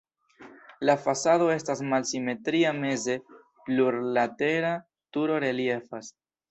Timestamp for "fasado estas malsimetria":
1.01-2.73